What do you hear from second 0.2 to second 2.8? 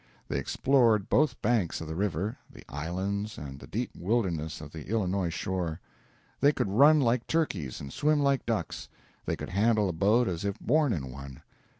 They explored both banks of the river, the